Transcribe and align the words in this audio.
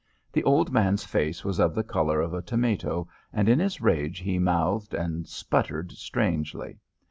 The 0.33 0.43
old 0.45 0.71
man's 0.71 1.03
face 1.05 1.45
was 1.45 1.59
of 1.59 1.75
the 1.75 1.83
colour 1.83 2.21
of 2.21 2.33
a 2.33 2.41
tomato, 2.41 3.07
and 3.31 3.47
in 3.47 3.59
his 3.59 3.81
rage 3.81 4.17
he 4.17 4.39
mouthed 4.39 4.95
and 4.95 5.27
sputtered 5.27 5.91
strangely. 5.91 6.79